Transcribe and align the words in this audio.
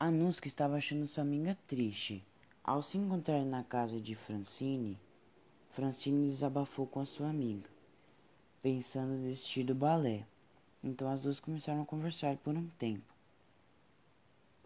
Anuska 0.00 0.46
estava 0.46 0.76
achando 0.76 1.08
sua 1.08 1.22
amiga 1.22 1.58
triste. 1.66 2.24
Ao 2.62 2.80
se 2.80 2.96
encontrar 2.96 3.44
na 3.44 3.64
casa 3.64 4.00
de 4.00 4.14
Francine, 4.14 4.96
Francine 5.72 6.28
desabafou 6.28 6.86
com 6.86 7.00
a 7.00 7.04
sua 7.04 7.28
amiga, 7.28 7.68
pensando 8.62 9.14
em 9.14 9.22
desistir 9.22 9.64
do 9.64 9.74
balé. 9.74 10.24
Então 10.84 11.10
as 11.10 11.20
duas 11.20 11.40
começaram 11.40 11.82
a 11.82 11.84
conversar 11.84 12.36
por 12.36 12.54
um 12.54 12.68
tempo. 12.78 13.12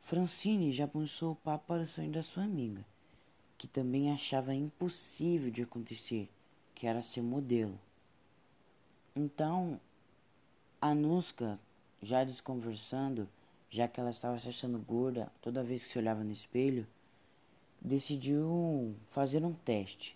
Francine 0.00 0.70
já 0.70 0.86
puxou 0.86 1.32
o 1.32 1.36
papo 1.36 1.64
para 1.66 1.84
o 1.84 1.86
sonho 1.86 2.12
da 2.12 2.22
sua 2.22 2.44
amiga, 2.44 2.84
que 3.56 3.66
também 3.66 4.12
achava 4.12 4.52
impossível 4.52 5.50
de 5.50 5.62
acontecer, 5.62 6.28
que 6.74 6.86
era 6.86 7.02
ser 7.02 7.22
modelo. 7.22 7.80
Então, 9.16 9.80
Anuska, 10.78 11.58
já 12.02 12.22
desconversando, 12.22 13.26
já 13.72 13.88
que 13.88 13.98
ela 13.98 14.10
estava 14.10 14.38
se 14.38 14.50
achando 14.50 14.78
gorda 14.78 15.32
toda 15.40 15.64
vez 15.64 15.82
que 15.82 15.88
se 15.92 15.98
olhava 15.98 16.22
no 16.22 16.30
espelho, 16.30 16.86
decidiu 17.80 18.94
fazer 19.10 19.42
um 19.42 19.54
teste. 19.54 20.14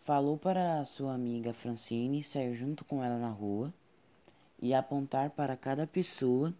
Falou 0.00 0.36
para 0.36 0.84
sua 0.84 1.14
amiga 1.14 1.54
Francine 1.54 2.24
sair 2.24 2.56
junto 2.56 2.84
com 2.84 3.02
ela 3.02 3.16
na 3.16 3.28
rua 3.28 3.72
e 4.60 4.74
apontar 4.74 5.30
para 5.30 5.56
cada 5.56 5.86
pessoa 5.86 6.52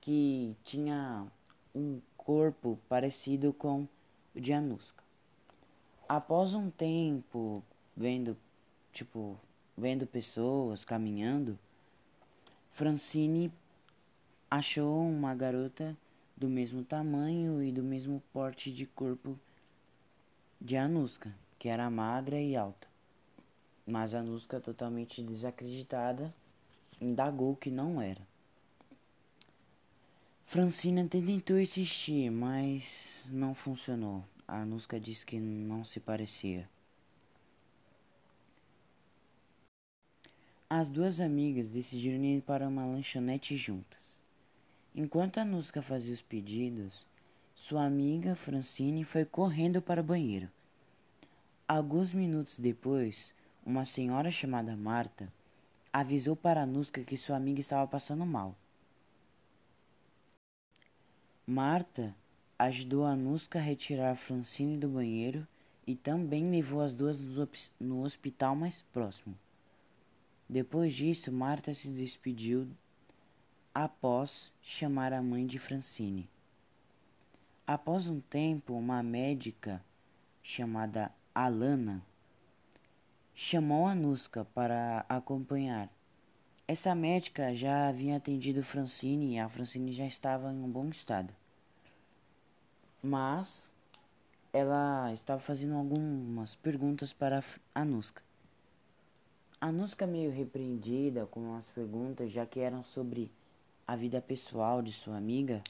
que 0.00 0.56
tinha 0.64 1.24
um 1.72 2.00
corpo 2.16 2.76
parecido 2.88 3.52
com 3.52 3.86
o 4.34 4.40
de 4.40 4.52
Anuska. 4.52 5.04
Após 6.08 6.52
um 6.52 6.68
tempo 6.68 7.62
vendo, 7.96 8.36
tipo, 8.92 9.38
vendo 9.78 10.04
pessoas 10.04 10.84
caminhando, 10.84 11.56
Francine 12.72 13.52
achou 14.50 15.08
uma 15.08 15.34
garota 15.34 15.96
do 16.36 16.48
mesmo 16.48 16.82
tamanho 16.82 17.62
e 17.62 17.70
do 17.70 17.82
mesmo 17.82 18.20
porte 18.32 18.72
de 18.72 18.84
corpo 18.84 19.38
de 20.60 20.76
Anuska, 20.76 21.32
que 21.58 21.68
era 21.68 21.88
magra 21.88 22.40
e 22.40 22.56
alta. 22.56 22.88
Mas 23.86 24.14
Anuska, 24.14 24.60
totalmente 24.60 25.22
desacreditada, 25.22 26.34
indagou 27.00 27.54
que 27.54 27.70
não 27.70 28.00
era. 28.00 28.20
Francine 30.46 31.02
até 31.02 31.20
tentou 31.20 31.60
insistir, 31.60 32.28
mas 32.30 33.24
não 33.26 33.54
funcionou. 33.54 34.24
A 34.48 34.62
Anuska 34.62 34.98
disse 34.98 35.24
que 35.24 35.38
não 35.38 35.84
se 35.84 36.00
parecia. 36.00 36.68
As 40.68 40.88
duas 40.88 41.20
amigas 41.20 41.68
decidiram 41.68 42.24
ir 42.24 42.42
para 42.42 42.68
uma 42.68 42.84
lanchonete 42.84 43.56
juntas. 43.56 43.99
Enquanto 44.94 45.38
a 45.38 45.44
Nusca 45.44 45.80
fazia 45.80 46.12
os 46.12 46.20
pedidos, 46.20 47.06
sua 47.54 47.84
amiga 47.84 48.34
Francine 48.34 49.04
foi 49.04 49.24
correndo 49.24 49.80
para 49.80 50.00
o 50.00 50.04
banheiro. 50.04 50.48
Alguns 51.68 52.12
minutos 52.12 52.58
depois, 52.58 53.32
uma 53.64 53.84
senhora 53.84 54.32
chamada 54.32 54.76
Marta 54.76 55.32
avisou 55.92 56.34
para 56.34 56.62
a 56.62 56.66
Nusca 56.66 57.04
que 57.04 57.16
sua 57.16 57.36
amiga 57.36 57.60
estava 57.60 57.86
passando 57.86 58.26
mal. 58.26 58.56
Marta 61.46 62.14
ajudou 62.58 63.04
a 63.04 63.14
Nusca 63.14 63.60
a 63.60 63.62
retirar 63.62 64.16
Francine 64.16 64.76
do 64.76 64.88
banheiro 64.88 65.46
e 65.86 65.94
também 65.94 66.50
levou 66.50 66.80
as 66.80 66.94
duas 66.94 67.20
no 67.78 68.02
hospital 68.02 68.56
mais 68.56 68.82
próximo. 68.92 69.36
Depois 70.48 70.94
disso, 70.94 71.30
Marta 71.30 71.72
se 71.74 71.88
despediu 71.88 72.68
após 73.74 74.52
chamar 74.60 75.12
a 75.12 75.22
mãe 75.22 75.46
de 75.46 75.58
Francine. 75.58 76.28
Após 77.66 78.08
um 78.08 78.20
tempo, 78.20 78.74
uma 78.74 79.02
médica 79.02 79.82
chamada 80.42 81.12
Alana 81.34 82.02
chamou 83.34 83.86
a 83.86 83.94
Nuska 83.94 84.44
para 84.52 85.04
acompanhar. 85.08 85.88
Essa 86.66 86.94
médica 86.94 87.54
já 87.54 87.88
havia 87.88 88.16
atendido 88.16 88.62
Francine 88.62 89.34
e 89.34 89.38
a 89.38 89.48
Francine 89.48 89.92
já 89.92 90.04
estava 90.04 90.52
em 90.52 90.62
um 90.62 90.68
bom 90.68 90.88
estado. 90.88 91.34
Mas 93.02 93.72
ela 94.52 95.12
estava 95.14 95.40
fazendo 95.40 95.76
algumas 95.76 96.56
perguntas 96.56 97.12
para 97.12 97.42
a 97.74 97.84
Nuska. 97.84 98.22
A 99.60 99.70
Nuska 99.70 100.06
meio 100.06 100.30
repreendida 100.30 101.26
com 101.26 101.54
as 101.54 101.66
perguntas, 101.66 102.32
já 102.32 102.44
que 102.44 102.60
eram 102.60 102.82
sobre 102.82 103.30
a 103.90 103.96
vida 103.96 104.22
pessoal 104.22 104.80
de 104.80 104.92
sua 104.92 105.16
amiga, 105.16 105.64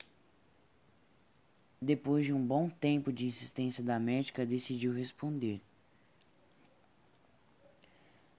depois 1.80 2.26
de 2.26 2.34
um 2.34 2.46
bom 2.46 2.68
tempo 2.68 3.10
de 3.10 3.24
insistência 3.24 3.82
da 3.82 3.98
médica, 3.98 4.44
decidiu 4.44 4.92
responder. 4.92 5.58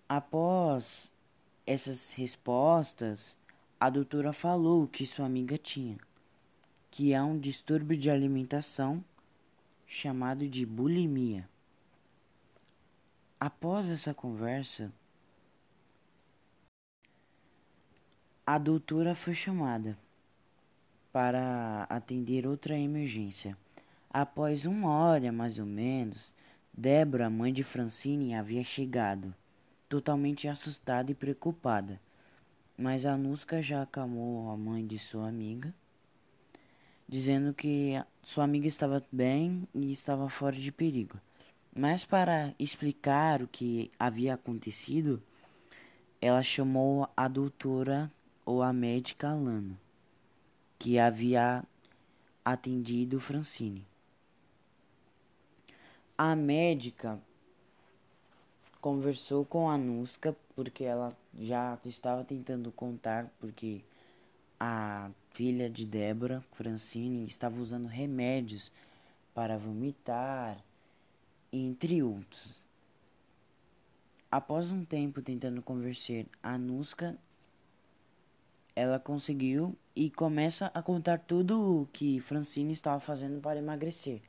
Após 0.08 1.12
essas 1.66 2.14
respostas, 2.14 3.36
a 3.80 3.90
doutora 3.90 4.32
falou 4.32 4.88
que 4.88 5.04
sua 5.04 5.26
amiga 5.26 5.58
tinha, 5.58 5.98
que 6.92 7.12
é 7.12 7.24
um 7.24 7.40
distúrbio 7.40 7.98
de 7.98 8.12
alimentação 8.12 9.04
chamado 9.88 10.48
de 10.48 10.64
bulimia. 10.64 11.50
Após 13.40 13.90
essa 13.90 14.14
conversa, 14.14 14.94
A 18.46 18.58
doutora 18.58 19.14
foi 19.14 19.36
chamada 19.36 19.96
para 21.14 21.86
atender 21.88 22.48
outra 22.48 22.78
emergência. 22.78 23.56
Após 24.10 24.66
uma 24.66 24.90
hora 24.90 25.32
mais 25.32 25.60
ou 25.60 25.66
menos, 25.66 26.34
Débora, 26.74 27.30
mãe 27.30 27.54
de 27.54 27.64
Francine, 27.64 28.34
havia 28.34 28.64
chegado, 28.64 29.34
totalmente 29.88 30.48
assustada 30.48 31.12
e 31.12 31.16
preocupada. 31.16 32.02
Mas 32.76 33.06
a 33.06 33.16
Nusca 33.16 33.62
já 33.62 33.84
acalmou 33.84 34.50
a 34.50 34.58
mãe 34.58 34.88
de 34.88 34.98
sua 34.98 35.28
amiga, 35.28 35.72
dizendo 37.08 37.54
que 37.54 37.94
sua 38.24 38.46
amiga 38.46 38.68
estava 38.68 39.06
bem 39.12 39.68
e 39.76 39.92
estava 39.92 40.28
fora 40.30 40.56
de 40.56 40.72
perigo. 40.72 41.20
Mas 41.76 42.04
para 42.04 42.56
explicar 42.58 43.44
o 43.44 43.48
que 43.48 43.92
havia 44.00 44.34
acontecido, 44.34 45.22
ela 46.20 46.42
chamou 46.42 47.08
a 47.16 47.28
doutora 47.28 48.12
ou 48.52 48.62
a 48.62 48.74
médica 48.74 49.30
Alana, 49.30 49.80
que 50.78 51.00
havia 51.00 51.64
atendido 52.44 53.18
Francine. 53.18 53.88
A 56.18 56.36
médica 56.36 57.18
conversou 58.82 59.46
com 59.46 59.70
a 59.70 59.78
Nusca 59.78 60.36
porque 60.54 60.84
ela 60.84 61.16
já 61.40 61.80
estava 61.86 62.26
tentando 62.26 62.74
contar 62.74 63.32
porque 63.40 63.80
a 64.60 65.10
filha 65.32 65.70
de 65.70 65.86
Débora, 65.86 66.44
Francine, 66.52 67.26
estava 67.26 67.58
usando 67.58 67.88
remédios 67.88 68.70
para 69.34 69.58
vomitar, 69.58 70.58
entre 71.54 72.04
outros. 72.04 72.66
Após 74.30 74.70
um 74.70 74.84
tempo 74.84 75.22
tentando 75.22 75.62
convencer 75.62 76.26
a 76.44 76.58
Nusca 76.58 77.18
ela 78.76 79.00
conseguiu 79.00 79.76
e 79.96 80.10
começa 80.10 80.72
a 80.74 80.82
contar 80.82 81.20
tudo 81.20 81.82
o 81.82 81.86
que 81.88 82.20
Francine 82.22 82.74
estava 82.74 83.00
fazendo 83.00 83.42
para 83.42 83.60
emagrecer 83.60 84.22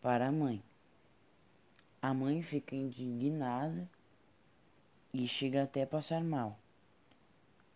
para 0.00 0.28
a 0.28 0.32
mãe. 0.32 0.62
A 2.00 2.14
mãe 2.14 2.42
fica 2.42 2.74
indignada 2.74 3.88
e 5.12 5.26
chega 5.28 5.64
até 5.64 5.82
a 5.82 5.86
passar 5.86 6.22
mal. 6.24 6.58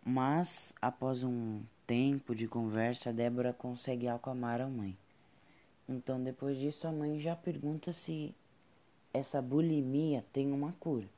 Mas, 0.02 0.72
após 0.80 1.22
um 1.22 1.62
tempo 1.86 2.34
de 2.34 2.46
conversa, 2.46 3.12
Débora 3.12 3.52
consegue 3.52 4.08
acalmar 4.08 4.60
a 4.60 4.68
mãe. 4.68 4.96
Então, 5.88 6.22
depois 6.22 6.58
disso, 6.58 6.86
a 6.86 6.92
mãe 6.92 7.20
já 7.20 7.36
pergunta 7.36 7.92
se 7.92 8.34
essa 9.12 9.42
bulimia 9.42 10.24
tem 10.32 10.50
uma 10.50 10.72
cura. 10.74 11.08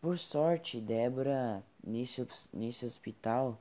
Por 0.00 0.18
sorte, 0.18 0.80
Débora 0.80 1.64
nesse, 1.86 2.26
nesse 2.52 2.86
hospital 2.86 3.58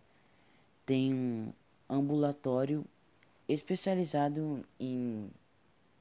tem 0.86 1.14
um 1.14 1.54
ambulatório 1.90 2.86
especializado 3.48 4.64
em 4.80 5.30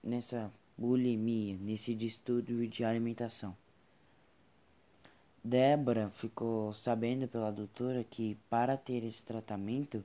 nessa 0.02 0.50
bulimia, 0.76 1.56
nesse 1.60 1.94
distúrbio 1.94 2.66
de 2.66 2.84
alimentação. 2.84 3.56
Débora 5.44 6.10
ficou 6.10 6.72
sabendo 6.72 7.26
pela 7.26 7.50
doutora 7.50 8.04
que 8.04 8.36
para 8.48 8.76
ter 8.76 9.04
esse 9.04 9.24
tratamento 9.24 10.04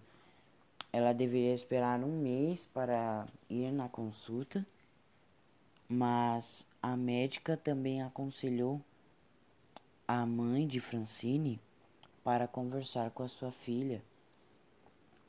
ela 0.92 1.14
deveria 1.14 1.54
esperar 1.54 2.00
um 2.04 2.22
mês 2.22 2.68
para 2.74 3.28
ir 3.50 3.72
na 3.72 3.88
consulta, 3.88 4.66
mas 5.88 6.66
a 6.82 6.98
médica 6.98 7.56
também 7.56 8.02
aconselhou 8.02 8.82
a 10.08 10.26
mãe 10.26 10.66
de 10.66 10.80
Francine 10.80 11.60
para 12.28 12.46
conversar 12.46 13.10
com 13.12 13.24
a 13.24 13.30
sua 13.30 13.54
filha, 13.54 14.04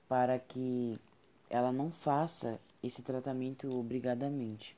para 0.09 0.37
que 0.37 0.99
ela 1.49 1.71
não 1.71 1.93
faça 1.93 2.59
esse 2.83 3.03
tratamento 3.03 3.73
obrigadamente. 3.73 4.77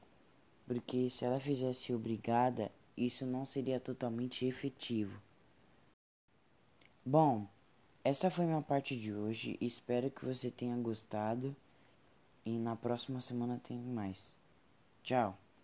Porque 0.66 1.08
se 1.08 1.24
ela 1.24 1.40
fizesse 1.40 1.94
obrigada, 1.94 2.70
isso 2.94 3.24
não 3.24 3.46
seria 3.46 3.80
totalmente 3.80 4.44
efetivo. 4.44 5.18
Bom, 7.02 7.46
essa 8.04 8.30
foi 8.30 8.44
minha 8.44 8.60
parte 8.60 8.94
de 8.94 9.14
hoje. 9.14 9.56
Espero 9.58 10.10
que 10.10 10.22
você 10.22 10.50
tenha 10.50 10.76
gostado. 10.76 11.56
E 12.44 12.50
na 12.58 12.76
próxima 12.76 13.22
semana 13.22 13.58
tem 13.66 13.78
mais. 13.78 14.38
Tchau. 15.02 15.38